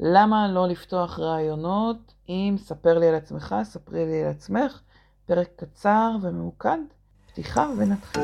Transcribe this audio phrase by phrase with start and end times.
[0.00, 4.80] למה לא לפתוח רעיונות אם ספר לי על עצמך, ספרי לי על עצמך,
[5.26, 6.78] פרק קצר וממוקד,
[7.26, 8.22] פתיחה ונתחיל.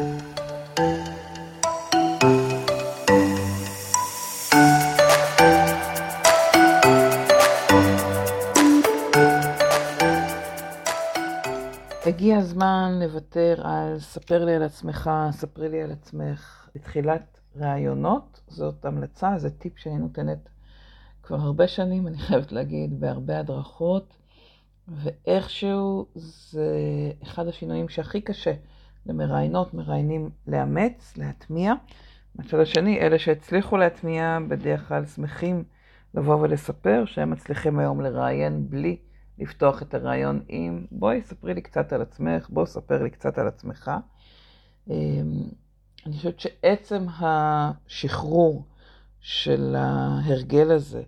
[12.06, 18.40] הגיע הזמן לוותר על ספר לי על עצמך, ספרי לי על עצמך בתחילת ראיונות.
[18.48, 20.48] זאת המלצה, זה טיפ שאני נותנת
[21.30, 24.16] כבר הרבה שנים, אני חייבת להגיד, בהרבה הדרכות,
[24.88, 26.66] ואיכשהו זה
[27.22, 28.52] אחד השינויים שהכי קשה
[29.06, 31.72] למראיינות, מראיינים לאמץ, להטמיע.
[32.34, 35.64] מהצד השני, אלה שהצליחו להטמיע בדרך כלל שמחים
[36.14, 38.96] לבוא ולספר שהם מצליחים היום לראיין בלי
[39.38, 43.48] לפתוח את הרעיון עם בואי ספרי לי קצת על עצמך, בוא ספר לי קצת על
[43.48, 43.90] עצמך.
[44.90, 44.94] אמ,
[46.06, 48.66] אני חושבת שעצם השחרור
[49.20, 51.02] של ההרגל הזה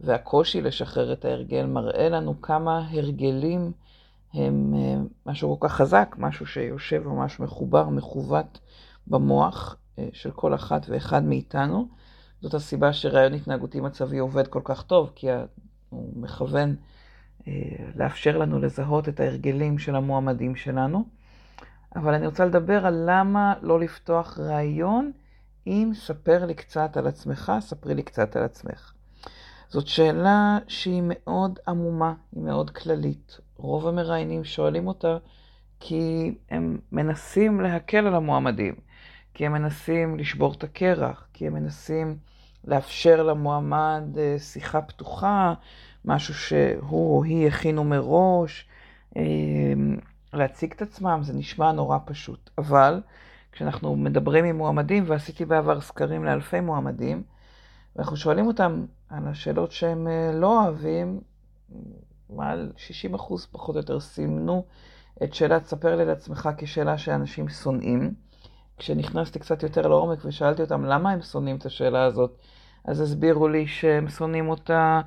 [0.00, 3.72] והקושי לשחרר את ההרגל מראה לנו כמה הרגלים
[4.34, 8.60] הם אה, משהו כל כך חזק, משהו שיושב ממש מחובר, מכוות
[9.06, 11.88] במוח אה, של כל אחת ואחד מאיתנו.
[12.40, 15.26] זאת הסיבה שרעיון התנהגותי מצבי עובד כל כך טוב, כי
[15.90, 16.76] הוא מכוון
[17.48, 17.52] אה,
[17.94, 21.04] לאפשר לנו לזהות את ההרגלים של המועמדים שלנו.
[21.96, 25.12] אבל אני רוצה לדבר על למה לא לפתוח רעיון
[25.66, 28.92] אם ספר לי קצת על עצמך, ספרי לי קצת על עצמך.
[29.68, 33.38] זאת שאלה שהיא מאוד עמומה, היא מאוד כללית.
[33.56, 35.16] רוב המראיינים שואלים אותה
[35.80, 38.74] כי הם מנסים להקל על המועמדים,
[39.34, 42.18] כי הם מנסים לשבור את הקרח, כי הם מנסים
[42.64, 45.54] לאפשר למועמד אה, שיחה פתוחה,
[46.04, 48.68] משהו שהוא או היא הכינו מראש,
[49.16, 49.22] אה,
[50.32, 52.50] להציג את עצמם, זה נשמע נורא פשוט.
[52.58, 53.00] אבל
[53.52, 57.22] כשאנחנו מדברים עם מועמדים, ועשיתי בעבר סקרים לאלפי מועמדים,
[57.96, 61.20] ואנחנו שואלים אותם על השאלות שהם אה, לא אוהבים,
[62.30, 64.64] מעל 60 אחוז פחות או יותר סימנו
[65.22, 68.14] את שאלת ספר לי לעצמך כשאלה שאנשים שונאים.
[68.78, 72.38] כשנכנסתי קצת יותר לעומק ושאלתי אותם למה הם שונאים את השאלה הזאת,
[72.84, 75.00] אז הסבירו לי שהם שונאים אותה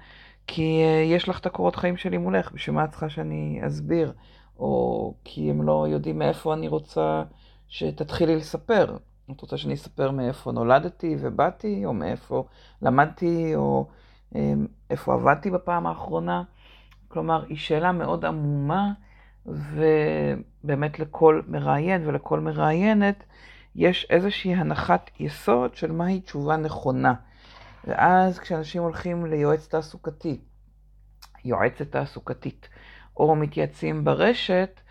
[0.47, 4.13] כי אה, יש לך את הקורות חיים שלי מולך, בשביל מה את צריכה שאני אסביר?
[4.59, 7.23] או כי הם לא יודעים מאיפה אני רוצה
[7.68, 8.97] שתתחילי לספר.
[9.31, 12.45] את רוצה שאני אספר מאיפה נולדתי ובאתי, או מאיפה
[12.81, 13.88] למדתי, או
[14.35, 16.44] אמ, איפה עבדתי בפעם האחרונה.
[17.07, 18.91] כלומר, היא שאלה מאוד עמומה,
[19.45, 23.23] ובאמת לכל מראיין ולכל מראיינת
[23.75, 27.13] יש איזושהי הנחת יסוד של מהי תשובה נכונה.
[27.88, 30.41] ואז כשאנשים הולכים ליועץ תעסוקתי,
[31.46, 32.69] יועצת תעסוקתית,
[33.17, 34.81] או מתייעצים ברשת,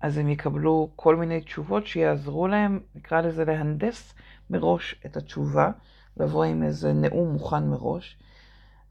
[0.00, 4.14] אז הם יקבלו כל מיני תשובות שיעזרו להם, נקרא לזה להנדס
[4.50, 5.70] מראש את התשובה,
[6.16, 8.16] לבוא עם איזה נאום מוכן מראש.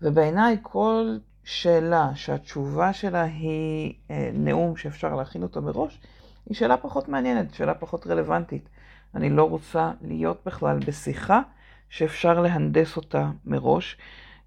[0.02, 6.00] ובעיניי כל שאלה שהתשובה שלה היא אה, נאום שאפשר להכין אותו מראש,
[6.46, 8.70] היא שאלה פחות מעניינת, שאלה פחות רלוונטית.
[9.16, 11.42] אני לא רוצה להיות בכלל בשיחה
[11.90, 13.98] שאפשר להנדס אותה מראש,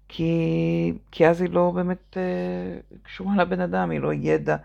[0.07, 4.55] כי, כי אז היא לא באמת אה, קשורה לבן אדם, היא לא ידע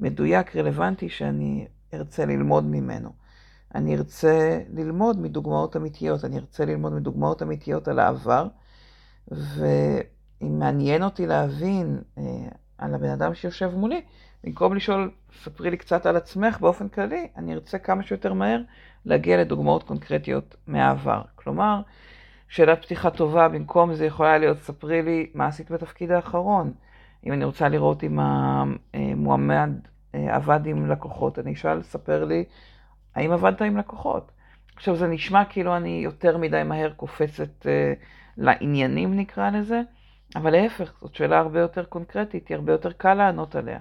[0.00, 3.10] מדויק, רלוונטי, שאני ארצה ללמוד ממנו.
[3.74, 8.46] אני ארצה ללמוד מדוגמאות אמיתיות, אני ארצה ללמוד מדוגמאות אמיתיות על העבר,
[9.28, 12.22] ואם מעניין אותי להבין אה,
[12.78, 14.00] על הבן אדם שיושב מולי,
[14.44, 15.10] במקום לשאול,
[15.42, 18.60] ספרי לי קצת על עצמך באופן כללי, אני ארצה כמה שיותר מהר
[19.04, 21.22] להגיע לדוגמאות קונקרטיות מהעבר.
[21.34, 21.80] כלומר,
[22.48, 26.72] שאלת פתיחה טובה, במקום זה יכולה להיות, ספרי לי מה עשית בתפקיד האחרון.
[27.26, 29.70] אם אני רוצה לראות אם המועמד
[30.14, 32.44] אה, עבד עם לקוחות, אני אשאל, ספר לי,
[33.14, 34.32] האם עבדת עם לקוחות?
[34.76, 37.92] עכשיו, זה נשמע כאילו אני יותר מדי מהר קופצת אה,
[38.36, 39.82] לעניינים, נקרא לזה,
[40.36, 43.78] אבל להפך, זאת שאלה הרבה יותר קונקרטית, היא הרבה יותר קל לענות עליה.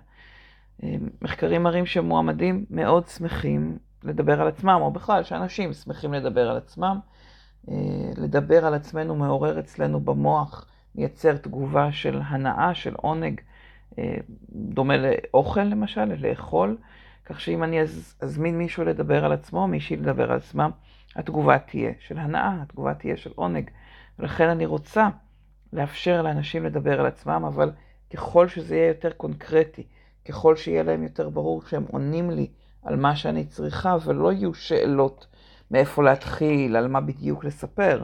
[0.84, 6.58] אה, מחקרים מראים שמועמדים מאוד שמחים לדבר על עצמם, או בכלל, שאנשים שמחים לדבר על
[6.58, 7.00] עצמם.
[8.18, 10.66] לדבר על עצמנו מעורר אצלנו במוח,
[10.96, 13.42] מייצר תגובה של הנאה, של עונג,
[14.00, 14.16] אה,
[14.52, 16.78] דומה לאוכל למשל, לאכול,
[17.26, 17.80] כך שאם אני
[18.20, 20.72] אזמין מישהו לדבר על עצמו, מישהי לדבר על עצמם,
[21.16, 23.70] התגובה תהיה של הנאה, התגובה תהיה של עונג.
[24.20, 25.10] ולכן אני רוצה
[25.74, 27.72] לאפשר לאנשים לדבר על עצמם, אבל
[28.14, 29.84] ככל שזה יהיה יותר קונקרטי,
[30.28, 32.48] ככל שיהיה להם יותר ברור שהם עונים לי
[32.84, 35.28] על מה שאני צריכה, ולא יהיו שאלות
[35.72, 38.04] מאיפה להתחיל, על מה בדיוק לספר.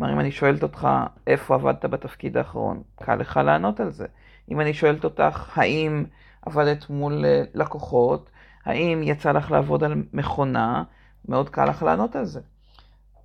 [0.00, 0.88] כלומר, אם אני שואלת אותך
[1.26, 4.06] איפה עבדת בתפקיד האחרון, קל לך לענות על זה.
[4.50, 6.04] אם אני שואלת אותך האם
[6.42, 8.30] עבדת מול אה, לקוחות,
[8.64, 10.82] האם יצא לך לעבוד על מכונה,
[11.28, 12.40] מאוד קל לך לענות על זה.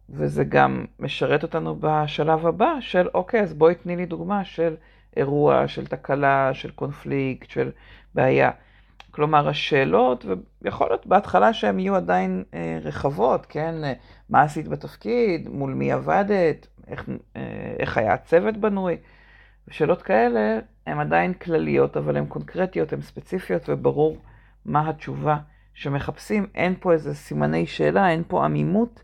[0.10, 4.76] וזה גם משרת אותנו בשלב הבא של, אוקיי, אז בואי תני לי דוגמה של
[5.18, 7.72] אירוע, של תקלה, של קונפליקט, של
[8.16, 8.52] בעיה.
[9.16, 10.26] כלומר, השאלות,
[10.62, 13.84] ויכול להיות בהתחלה שהן יהיו עדיין אה, רחבות, כן?
[13.84, 13.94] אה,
[14.30, 17.42] מה עשית בתפקיד, מול מי עבדת, איך, אה,
[17.80, 18.98] איך היה הצוות בנוי.
[19.70, 24.18] שאלות כאלה הן עדיין כלליות, אבל הן קונקרטיות, הן ספציפיות, וברור
[24.66, 25.38] מה התשובה
[25.74, 26.48] שמחפשים.
[26.56, 29.02] אין פה איזה סימני שאלה, אין פה עמימות.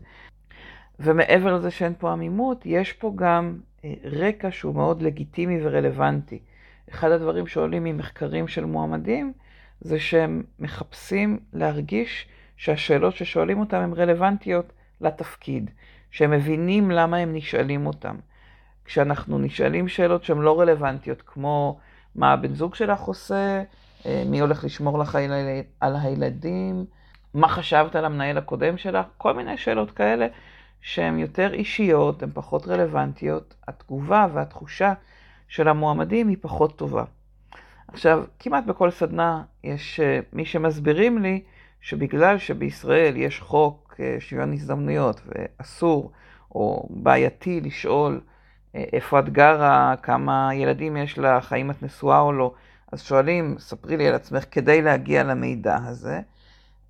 [1.00, 6.38] ומעבר לזה שאין פה עמימות, יש פה גם אה, רקע שהוא מאוד לגיטימי ורלוונטי.
[6.90, 9.32] אחד הדברים שעולים ממחקרים של מועמדים,
[9.84, 15.70] זה שהם מחפשים להרגיש שהשאלות ששואלים אותם הן רלוונטיות לתפקיד,
[16.10, 18.16] שהם מבינים למה הם נשאלים אותם.
[18.84, 21.78] כשאנחנו נשאלים שאלות שהן לא רלוונטיות, כמו
[22.14, 23.62] מה הבן זוג שלך עושה,
[24.06, 25.18] אה, מי הולך לשמור לך
[25.80, 26.84] על הילדים,
[27.34, 30.26] מה חשבת על המנהל הקודם שלך, כל מיני שאלות כאלה
[30.80, 34.92] שהן יותר אישיות, הן פחות רלוונטיות, התגובה והתחושה
[35.48, 37.04] של המועמדים היא פחות טובה.
[37.88, 41.42] עכשיו, כמעט בכל סדנה יש אה, מי שמסבירים לי
[41.80, 46.12] שבגלל שבישראל יש חוק אה, שוויון הזדמנויות ואסור
[46.54, 48.20] או בעייתי לשאול
[48.74, 52.54] אה, איפה את גרה, כמה ילדים יש לך, האם את נשואה או לא,
[52.92, 56.20] אז שואלים, ספרי לי על עצמך כדי להגיע למידע הזה.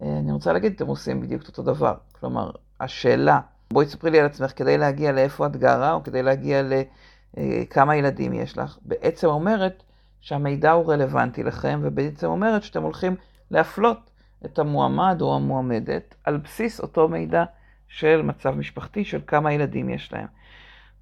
[0.03, 1.95] אני רוצה להגיד, אתם עושים בדיוק אותו דבר.
[2.21, 2.51] כלומר,
[2.81, 3.41] השאלה,
[3.73, 6.63] בואי תספרי לי על עצמך כדי להגיע לאיפה את גרה, או כדי להגיע
[7.37, 9.83] לכמה ילדים יש לך, בעצם אומרת,
[10.23, 13.17] שהמידע הוא רלוונטי לכם, ובעצם אומרת שאתם הולכים
[13.51, 14.11] להפלות
[14.45, 17.45] את המועמד או המועמדת על בסיס אותו מידע
[17.89, 20.27] של מצב משפחתי, של כמה ילדים יש להם.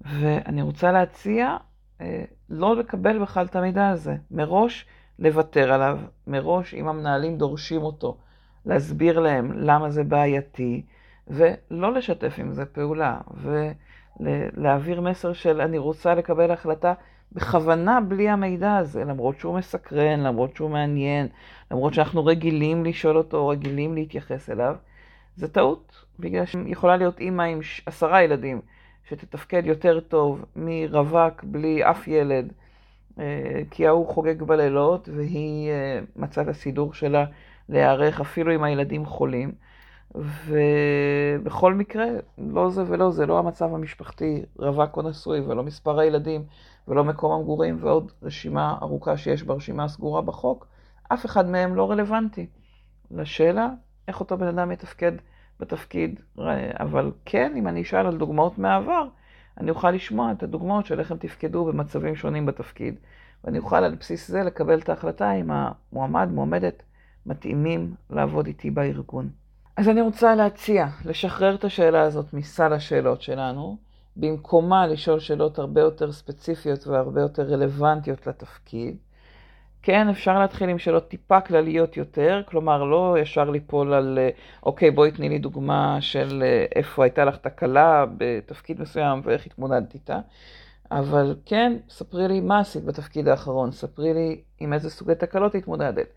[0.01, 1.57] ואני רוצה להציע
[2.01, 4.85] אה, לא לקבל בכלל את המידע הזה, מראש
[5.19, 8.17] לוותר עליו, מראש אם המנהלים דורשים אותו,
[8.65, 10.85] להסביר להם למה זה בעייתי,
[11.27, 13.17] ולא לשתף עם זה פעולה,
[14.19, 16.93] ולהעביר מסר של אני רוצה לקבל החלטה
[17.31, 21.27] בכוונה בלי המידע הזה, למרות שהוא מסקרן, למרות שהוא מעניין,
[21.71, 24.75] למרות שאנחנו רגילים לשאול אותו, רגילים להתייחס אליו,
[25.35, 28.61] זה טעות, בגלל שיכולה להיות אימא עם עשרה ילדים,
[29.09, 32.53] שתתפקד יותר טוב מרווק בלי אף ילד,
[33.19, 37.25] אה, כי ההוא חוגג בלילות, והיא אה, מצאה את הסידור שלה
[37.69, 39.51] להיערך אפילו אם הילדים חולים.
[40.15, 42.05] ובכל מקרה,
[42.37, 46.43] לא זה ולא זה, לא המצב המשפחתי, רווק או נשוי, ולא מספר הילדים,
[46.91, 50.67] ולא מקום המגורים, ועוד רשימה ארוכה שיש ברשימה הסגורה בחוק,
[51.13, 52.47] אף אחד מהם לא רלוונטי
[53.11, 53.69] לשאלה
[54.07, 55.11] איך אותו בן אדם יתפקד
[55.59, 56.19] בתפקיד.
[56.79, 59.07] אבל כן, אם אני אשאל על דוגמאות מהעבר,
[59.57, 62.95] אני אוכל לשמוע את הדוגמאות של איך הם תפקדו במצבים שונים בתפקיד,
[63.43, 66.83] ואני אוכל על בסיס זה לקבל את ההחלטה אם המועמד, מועמדת,
[67.25, 69.29] מתאימים לעבוד איתי בארגון.
[69.77, 73.77] אז אני רוצה להציע, לשחרר את השאלה הזאת מסל השאלות שלנו,
[74.15, 78.97] במקומה לשאול שאלות הרבה יותר ספציפיות והרבה יותר רלוונטיות לתפקיד.
[79.83, 84.19] כן, אפשר להתחיל עם שאלות טיפה כלליות יותר, כלומר, לא ישר ליפול על,
[84.63, 86.43] אוקיי, בואי תני לי דוגמה של
[86.75, 90.19] איפה הייתה לך תקלה בתפקיד מסוים ואיך התמודדת איתה,
[90.91, 96.07] אבל כן, ספרי לי מה עשית בתפקיד האחרון, ספרי לי עם איזה סוגי תקלות התמודדת.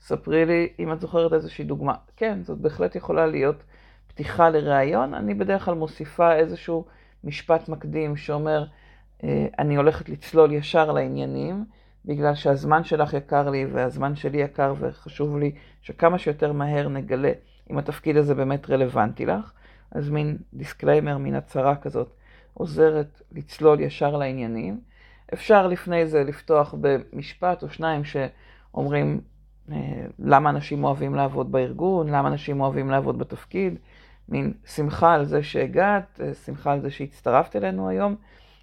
[0.00, 1.94] ספרי לי אם את זוכרת איזושהי דוגמה.
[2.16, 3.64] כן, זאת בהחלט יכולה להיות
[4.06, 5.14] פתיחה לראיון.
[5.14, 6.84] אני בדרך כלל מוסיפה איזשהו
[7.24, 8.64] משפט מקדים שאומר,
[9.24, 11.64] אה, אני הולכת לצלול ישר לעניינים,
[12.04, 15.52] בגלל שהזמן שלך יקר לי והזמן שלי יקר וחשוב לי
[15.82, 17.32] שכמה שיותר מהר נגלה
[17.70, 19.52] אם התפקיד הזה באמת רלוונטי לך.
[19.90, 22.08] אז מין disclaimer, מין הצהרה כזאת,
[22.54, 24.80] עוזרת לצלול ישר לעניינים.
[25.34, 29.20] אפשר לפני זה לפתוח במשפט או שניים שאומרים,
[29.72, 29.76] אה,
[30.18, 33.78] למה אנשים אוהבים לעבוד בארגון, למה אנשים אוהבים לעבוד בתפקיד,
[34.28, 38.16] מין שמחה על זה שהגעת, אה, שמחה על זה שהצטרפת אלינו היום,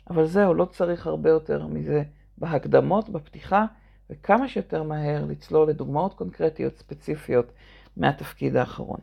[0.10, 2.04] אבל זהו, לא צריך הרבה יותר מזה
[2.38, 3.66] בהקדמות, בפתיחה,
[4.10, 7.52] וכמה שיותר מהר לצלול לדוגמאות קונקרטיות ספציפיות
[7.98, 9.00] מהתפקיד האחרון.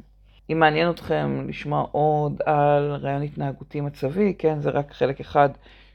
[0.50, 5.48] אם מעניין אתכם לשמוע עוד על רעיון התנהגותי מצבי, כן, זה רק חלק אחד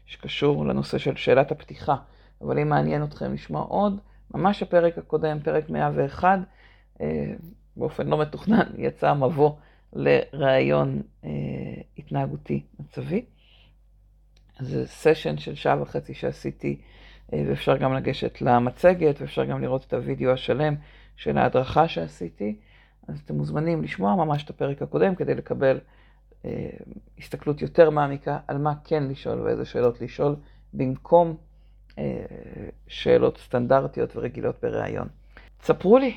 [0.05, 1.95] שקשור לנושא של שאלת הפתיחה,
[2.41, 3.99] אבל אם מעניין אתכם לשמוע עוד,
[4.33, 6.39] ממש הפרק הקודם, פרק 101,
[7.01, 7.33] אה,
[7.77, 9.51] באופן לא מתוכנן, יצא מבוא
[9.93, 11.29] לראיון אה,
[11.97, 13.25] התנהגותי מצבי.
[14.59, 16.81] זה סשן של שעה וחצי שעשיתי,
[17.33, 20.75] אה, ואפשר גם לגשת למצגת, ואפשר גם לראות את הוידאו השלם
[21.15, 22.55] של ההדרכה שעשיתי.
[23.07, 25.79] אז אתם מוזמנים לשמוע ממש את הפרק הקודם כדי לקבל
[26.45, 26.69] אה,
[27.17, 30.35] הסתכלות יותר מעמיקה על מה כן לשאול ואיזה שאלות לשאול,
[30.73, 31.37] במקום
[31.97, 32.25] אה,
[32.87, 35.07] שאלות סטנדרטיות ורגילות בריאיון.
[35.61, 36.15] ספרו לי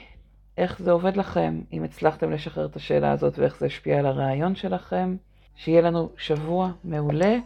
[0.58, 4.54] איך זה עובד לכם, אם הצלחתם לשחרר את השאלה הזאת ואיך זה השפיע על הרעיון
[4.54, 5.16] שלכם.
[5.56, 7.36] שיהיה לנו שבוע מעולה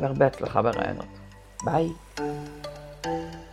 [0.00, 1.06] והרבה הצלחה ברעיונות.
[1.64, 1.88] ביי.
[2.16, 3.51] thank you